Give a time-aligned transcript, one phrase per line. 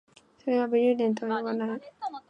[0.39, 1.81] それは武勇伝とは呼ばない